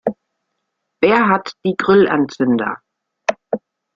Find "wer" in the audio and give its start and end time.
1.03-1.29